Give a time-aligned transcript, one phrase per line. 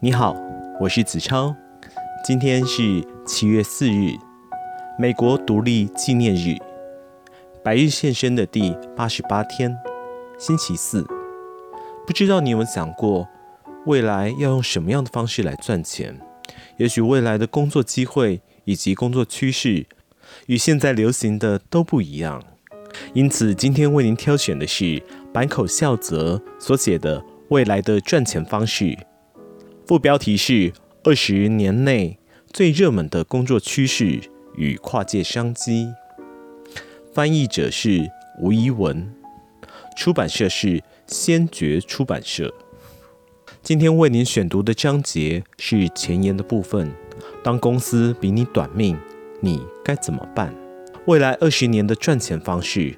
[0.00, 0.36] 你好，
[0.78, 1.52] 我是子超。
[2.24, 4.12] 今天是七月四日，
[4.96, 6.56] 美国独立纪念日，
[7.64, 9.76] 白日献身的第八十八天，
[10.38, 11.04] 星期四。
[12.06, 13.26] 不知道你有没有想过，
[13.86, 16.20] 未来要用什么样的方式来赚钱？
[16.76, 19.84] 也许未来的工作机会以及工作趋势
[20.46, 22.40] 与现在流行的都不一样。
[23.14, 28.84] 因此，今天为您挑选的是坂口孝则所写的《未来的赚钱方式》。
[29.88, 32.18] 副标题是“二十年内
[32.52, 34.20] 最热门的工作趋势
[34.54, 35.88] 与跨界商机”，
[37.14, 38.06] 翻译者是
[38.38, 39.10] 吴怡文，
[39.96, 42.52] 出版社是先觉出版社。
[43.62, 46.92] 今天为您选读的章节是前言的部分。
[47.42, 48.94] 当公司比你短命，
[49.40, 50.54] 你该怎么办？
[51.06, 52.94] 未来二十年的赚钱方式。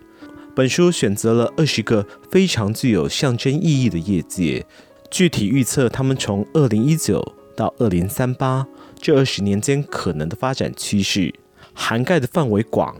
[0.56, 4.66] 本书选择了二十个非常具有象征意义的业界。
[5.10, 7.20] 具体预测他们从二零一九
[7.56, 11.34] 到二零三八这二十年间可能的发展趋势，
[11.74, 12.96] 涵盖的范围广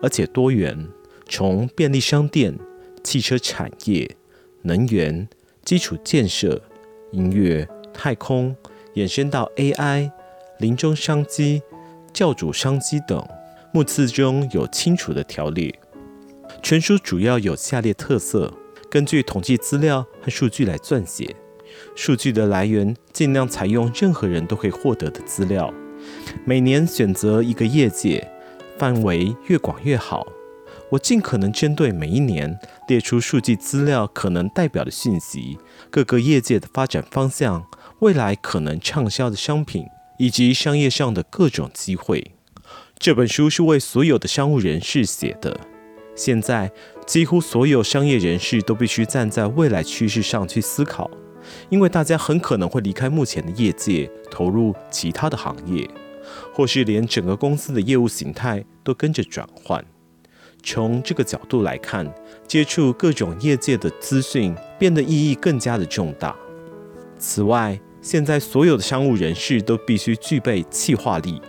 [0.00, 0.88] 而且多元，
[1.28, 2.56] 从便利商店、
[3.02, 4.16] 汽车产业、
[4.62, 5.28] 能源、
[5.64, 6.62] 基础建设、
[7.10, 8.54] 音乐、太空，
[8.94, 10.10] 延伸到 AI、
[10.60, 11.60] 临终商机、
[12.12, 13.26] 教主商机等，
[13.74, 15.74] 目次中有清楚的条列。
[16.62, 18.52] 全书主要有下列特色。
[18.90, 21.36] 根据统计资料和数据来撰写，
[21.94, 25.72] 数据的来源尽量采用任何人都可以获得的资料。
[26.44, 28.28] 每年选择一个业界，
[28.76, 30.26] 范围越广越好。
[30.90, 35.56] 我尽可能针对每一年列出数据资料可能代表的讯息，
[35.88, 37.64] 各个业界的发展方向，
[38.00, 39.84] 未来可能畅销的商品，
[40.18, 42.32] 以及商业上的各种机会。
[42.98, 45.69] 这本书是为所有的商务人士写的。
[46.20, 46.70] 现在，
[47.06, 51.10] 几乎所有商业人士都必须站在未来趋势上去思考，
[51.70, 55.88] 因为大家很可能会离开目前的业界，投入其他的行业，
[56.52, 59.82] 或是连整个公司的业务形态都跟着转换。
[60.62, 62.06] 从这个角度来看，
[62.46, 66.36] 接触各种业界的资讯变得意义更加的重大。
[67.18, 71.40] 此外，现在所有的商务人士都必须具备企划力，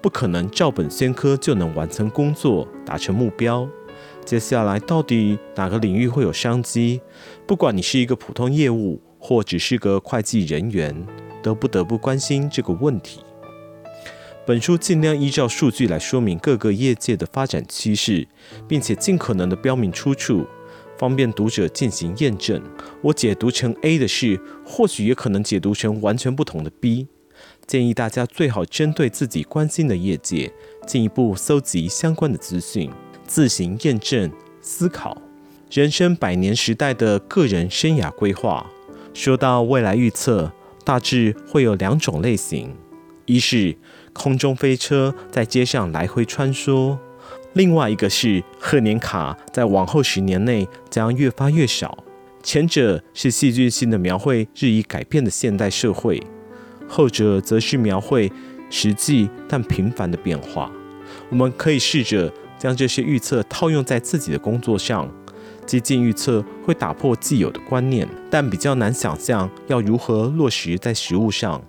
[0.00, 3.68] 不可能照本宣科就能完成工作，达成目标。
[4.24, 7.00] 接下来到底哪个领域会有商机？
[7.46, 11.06] 不管你是一个普通业务，或只是个会计人员，
[11.42, 13.20] 都不得不关心这个问题。
[14.46, 18.26] 本书尽量依照数据来说明各个业界的发展趋势，
[18.66, 20.46] 并且尽可能的标明出处，
[20.98, 22.62] 方便读者进行验证。
[23.02, 27.08] 我解读成 A 的事，或许也可能解读成完全不同的 B。
[27.66, 30.50] 建议大家最好针对自己关心的业界，
[30.86, 32.90] 进一步搜集相关的资讯。
[33.26, 34.30] 自行验证、
[34.60, 35.20] 思考
[35.70, 38.70] 人生百年时代的个人生涯规划。
[39.12, 40.52] 说到未来预测，
[40.84, 42.74] 大致会有两种类型：
[43.26, 43.76] 一是
[44.12, 46.96] 空中飞车在街上来回穿梭；
[47.54, 52.04] 另外一个是贺年卡在往后十年内将越发越少。
[52.42, 56.22] 前者是戏剧性的描绘日益改变的现代社会，
[56.86, 58.30] 后者则是描绘
[58.68, 60.70] 实际但平凡的变化。
[61.30, 62.32] 我们可以试着。
[62.64, 65.06] 将这些预测套用在自己的工作上，
[65.66, 71.62] 接近预测会打破既有的观念，但比较难想象要如何落实在实务上。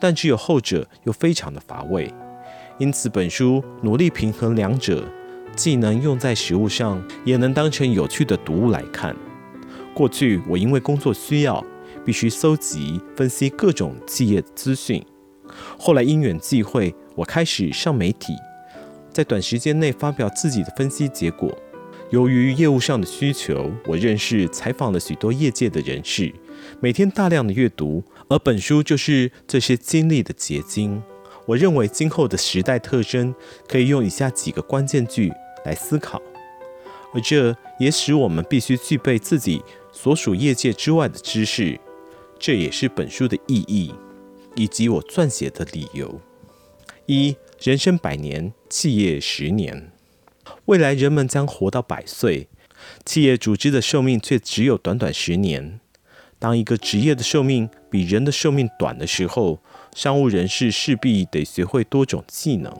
[0.00, 2.12] 但只有后者又非常的乏味，
[2.78, 5.04] 因此本书努力平衡两者，
[5.54, 9.14] 既能用在实务上，也能当成有趣的读物来看。
[9.94, 11.64] 过去我因为工作需要，
[12.04, 15.00] 必须搜集分析各种企业资讯，
[15.78, 18.32] 后来因缘际会，我开始上媒体。
[19.20, 21.54] 在短时间内发表自己的分析结果。
[22.08, 26.32] 由于业务上的需求，我认识、采访了许多业界的人士，
[26.80, 31.02] 每天大量的阅读，而本书就是这些经历的结晶。
[31.44, 33.34] 我认为今后的时代特征
[33.68, 35.30] 可以用以下几个关键句
[35.66, 36.18] 来思考，
[37.12, 39.62] 而这也使我们必须具备自己
[39.92, 41.78] 所属业界之外的知识。
[42.38, 43.92] 这也是本书的意义，
[44.54, 46.18] 以及我撰写的理由。
[47.04, 47.36] 一。
[47.60, 49.92] 人生百年，企业十年。
[50.64, 52.48] 未来人们将活到百岁，
[53.04, 55.78] 企业组织的寿命却只有短短十年。
[56.38, 59.60] 当一个职业的寿命比人的寿命短的时候，
[59.94, 62.72] 商务人士势必得学会多种技能。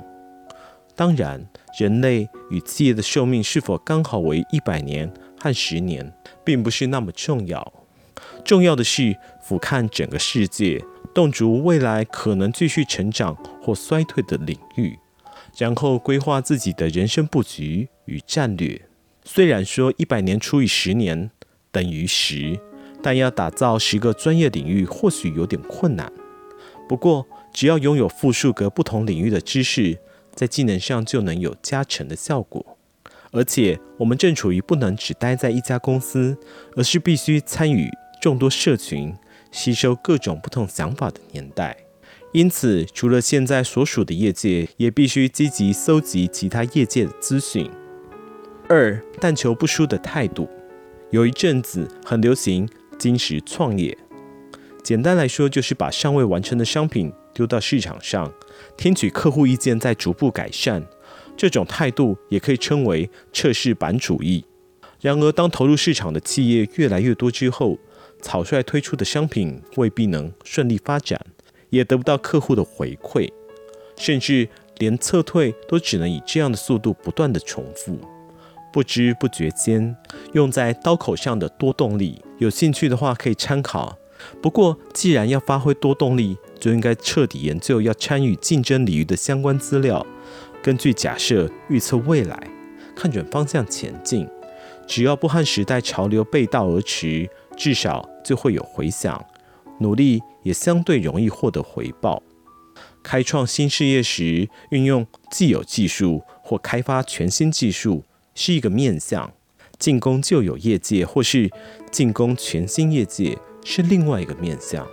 [0.96, 1.46] 当然，
[1.78, 6.10] 人类与企业的寿命是否刚好为一百年和十年，
[6.42, 7.70] 并不是那么重要。
[8.42, 10.82] 重要的是俯瞰整个世界。
[11.12, 14.98] 洞烛未来可能继续成长或衰退的领域，
[15.56, 18.82] 然后规划自己的人生布局与战略。
[19.24, 21.30] 虽然说一百年除以十年
[21.72, 22.58] 等于十，
[23.02, 26.12] 但要打造十个专业领域或许有点困难。
[26.88, 29.98] 不过，只要拥有复数个不同领域的知识，
[30.34, 32.78] 在技能上就能有加成的效果。
[33.32, 36.36] 而且，我们正处于不能只待在一家公司，
[36.76, 37.88] 而是必须参与
[38.20, 39.14] 众多社群，
[39.50, 41.76] 吸收各种不同想法的年代。
[42.32, 47.68] 因此，除了现在所属的业界，也必须积极搜集其他业界的资讯。
[48.68, 50.48] 二，但求不输的态度。
[51.10, 53.98] 有一阵子很流行金石创业，
[54.84, 58.32] 简单来说就是把尚未完成的商品丢到市场上，
[58.76, 60.86] 听取客户意见，再逐步改善。
[61.36, 64.44] 这种态度也可以称为测试版主义。
[65.00, 67.76] 然而，当投入市场的企业越来越多之后，
[68.20, 71.20] 草率推出的商品未必能顺利发展。
[71.70, 73.30] 也得不到客户的回馈，
[73.96, 77.96] 甚至连撤退都只能以这样的速度不断地重复。
[78.72, 79.96] 不知不觉间，
[80.32, 83.96] 用在刀口上的多动力，有兴趣的话可以参考。
[84.42, 90.04] 不过，既然要发挥多动力，就应该彻底研究要参与竞争领域的相关资料，
[90.60, 92.50] 根据假设预测未来，
[92.96, 94.28] 看准方向前进。
[94.88, 99.24] 只要不和时代潮流背道而驰，至少就会有回响。
[99.80, 102.22] 努力也相对容易获得回报。
[103.02, 109.30] 开创新事业时，运用既有技术或开发全新技术是一个面向；
[109.78, 111.50] 进攻旧有业界或是
[111.90, 114.86] 进攻全新业界是另外一个面向。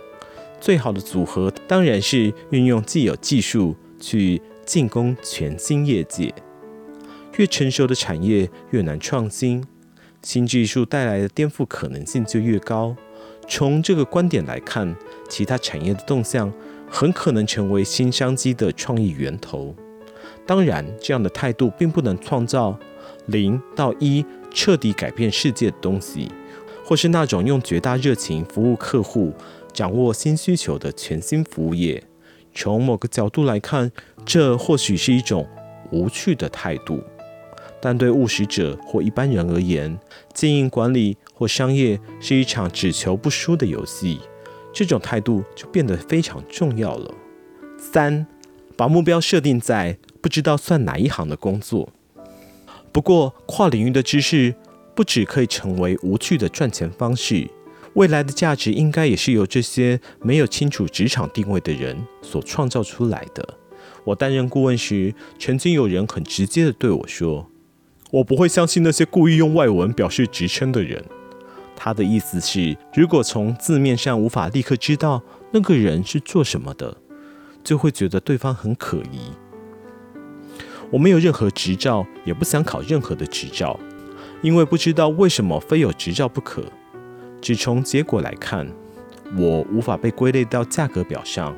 [0.58, 6.34] 最好的组合当然是运用既有技术去进攻全新业界。
[7.36, 9.64] 越成熟的产业越难创新，
[10.22, 12.96] 新技术带来的颠覆可能性就越高。
[13.48, 14.94] 从这个观点来看，
[15.28, 16.52] 其他产业的动向
[16.88, 19.74] 很可能成为新商机的创意源头。
[20.46, 22.78] 当然，这样的态度并不能创造
[23.26, 26.30] 零到一彻底改变世界的东西，
[26.84, 29.32] 或是那种用绝大热情服务客户、
[29.72, 32.02] 掌握新需求的全新服务业。
[32.54, 33.90] 从某个角度来看，
[34.26, 35.46] 这或许是一种
[35.90, 37.02] 无趣的态度。
[37.80, 39.96] 但对务实者或一般人而言，
[40.34, 44.18] 经营管理或商业是一场只求不输的游戏，
[44.72, 47.14] 这种态度就变得非常重要了。
[47.78, 48.26] 三，
[48.76, 51.90] 把目标设定在不知道算哪一行的工作。
[52.90, 54.52] 不过，跨领域的知识
[54.96, 57.48] 不只可以成为无趣的赚钱方式，
[57.94, 63.54] 未来的价值应该也是由这些没有清楚职场定位的人所创造出来的。
[64.02, 67.48] 我担任顾问时，曾经有人很直接地对我说。
[68.10, 71.04] 我不会相信那些故意用外文表示职称的人。
[71.88, 76.98] 他的意思是，如果从字面上无法立刻知道那个人是做什么的，
[77.64, 79.32] 就会觉得对方很可疑。
[80.90, 83.80] 我没有任何执照，也不想考任何的执照，
[84.42, 86.62] 因为不知道为什么非有执照不可。
[87.40, 88.68] 只从结果来看，
[89.38, 91.56] 我无法被归类到价格表上。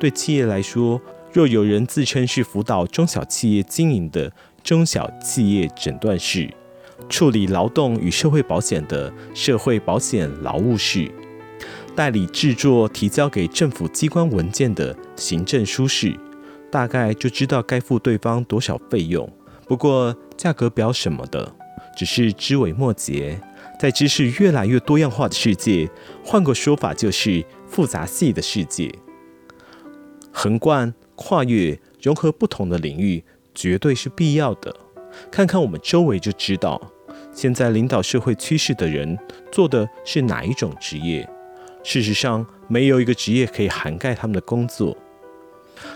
[0.00, 0.98] 对企业来说，
[1.34, 4.32] 若有人自称是辅导中小企业经营的，
[4.62, 6.50] 中小企业诊断室，
[7.08, 11.10] 处理劳动与社会保险的社会保险劳务室，
[11.94, 16.18] 代理制作提交给政府机关文件的行政书室，
[16.70, 19.28] 大概就知道该付对方多少费用。
[19.66, 21.54] 不过价格表什么的，
[21.96, 23.40] 只是枝微末节。
[23.78, 25.90] 在知识越来越多样化的世界，
[26.24, 28.90] 换个说法就是复杂系的世界，
[30.32, 33.22] 横贯、跨越、融合不同的领域。
[33.54, 34.76] 绝对是必要的。
[35.30, 36.92] 看看我们周围就知道，
[37.36, 39.18] 现在领导社会趋势的人
[39.52, 41.28] 做的是哪一种职业？
[41.84, 44.96] 事实上，没有一个职业可以涵盖他们的工作。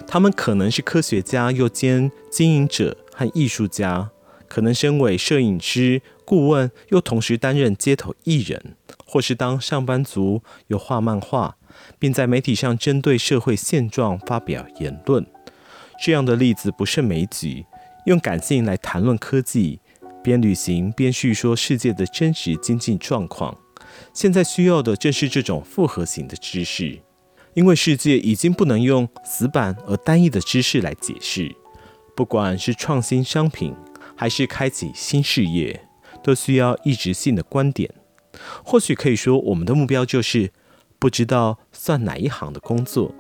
[0.07, 4.11] 他们可能是科学家，又兼经营者和艺术家；
[4.47, 11.57] 可能身为摄影师、顾问，又同时担任街头艺人，或是当上班族，又画漫画，
[11.99, 15.27] 并在媒体上针对社会现状发表言论。
[16.05, 17.65] 这样的例子不胜枚举。
[18.07, 19.79] 用感性来谈论科技，
[20.23, 23.57] 边旅行边叙说世界的真实经济状况。
[24.13, 27.01] 现在需要的正是这种复合型的知识，
[27.55, 31.55] 因为世界已经不能用死板而单一的知识来解释。
[32.15, 33.75] 不管是创新商品，
[34.17, 35.89] 还是开启新事业，
[36.23, 37.93] 都需要一直性的观点。
[38.65, 40.53] 或许可以说，我们的目标就是
[40.99, 43.15] 不知道算哪一行的工作。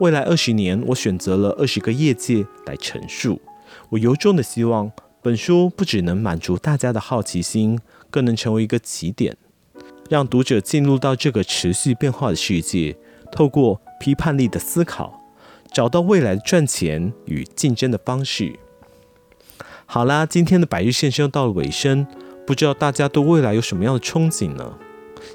[0.00, 3.40] 未来二十年，我选择了二十个业界来陈述。
[3.90, 4.90] 我由衷的希望，
[5.26, 7.80] 本书不只能满足大家的好奇心，
[8.12, 9.36] 更能成为一个起点，
[10.08, 12.96] 让读者进入到这个持续变化的世界，
[13.32, 15.20] 透过批判力的思考，
[15.72, 18.56] 找到未来赚钱与竞争的方式。
[19.84, 22.06] 好啦，今天的百日线上到了尾声，
[22.46, 24.78] 不知道大家对未来有什么样的憧憬呢？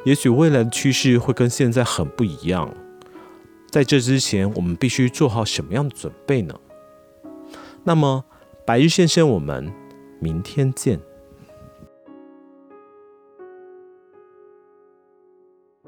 [0.05, 2.73] 也许未来的趋势会跟现在很不一样。
[3.69, 6.55] 在这之前，我们必须做好什么样的准备呢？
[7.83, 8.23] 那么，
[8.65, 9.69] 白日先生，我们
[10.21, 11.10] 明天见。